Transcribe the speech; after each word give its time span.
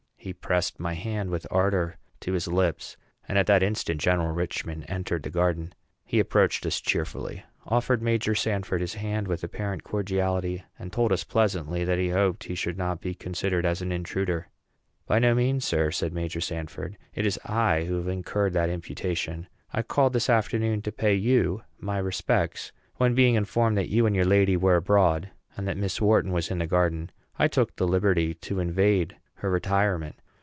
He 0.23 0.33
pressed 0.33 0.79
my 0.79 0.93
hand 0.93 1.31
with 1.31 1.47
ardor 1.49 1.97
to 2.19 2.33
his 2.33 2.47
lips; 2.47 2.95
and 3.27 3.39
at 3.39 3.47
that 3.47 3.63
instant 3.63 3.99
General 3.99 4.31
Richman 4.31 4.83
entered 4.83 5.23
the 5.23 5.31
garden. 5.31 5.73
He 6.05 6.19
approached 6.19 6.63
us 6.67 6.79
cheerfully, 6.79 7.43
offered 7.65 8.03
Major 8.03 8.35
Sanford 8.35 8.81
his 8.81 8.93
hand 8.93 9.27
with 9.27 9.43
apparent 9.43 9.83
cordiality, 9.83 10.63
and 10.77 10.93
told 10.93 11.11
us 11.11 11.23
pleasantly 11.23 11.83
that 11.85 11.97
he 11.97 12.09
hoped 12.09 12.43
he 12.43 12.53
should 12.53 12.77
not 12.77 13.01
be 13.01 13.15
considered 13.15 13.65
as 13.65 13.81
an 13.81 13.91
intruder. 13.91 14.47
"By 15.07 15.17
no 15.17 15.33
means, 15.33 15.65
sir," 15.65 15.89
said 15.89 16.13
Major 16.13 16.39
Sanford; 16.39 16.99
"it 17.15 17.25
is 17.25 17.39
I 17.45 17.85
who 17.85 17.95
have 17.95 18.07
incurred 18.07 18.53
that 18.53 18.69
imputation. 18.69 19.47
I 19.73 19.81
called 19.81 20.13
this 20.13 20.29
afternoon 20.29 20.83
to 20.83 20.91
pay 20.91 21.15
you 21.15 21.63
my 21.79 21.97
respects, 21.97 22.71
when, 22.97 23.15
being 23.15 23.33
informed 23.33 23.75
that 23.79 23.89
you 23.89 24.05
and 24.05 24.15
your 24.15 24.25
lady 24.25 24.55
were 24.55 24.75
abroad, 24.75 25.31
and 25.57 25.67
that 25.67 25.77
Miss 25.77 25.99
Wharton 25.99 26.31
was 26.31 26.51
in 26.51 26.59
the 26.59 26.67
garden, 26.67 27.09
I 27.39 27.47
took 27.47 27.75
the 27.75 27.87
liberty 27.87 28.35
to 28.35 28.59
invade 28.59 29.17
her 29.35 29.49
retirement. 29.49 30.13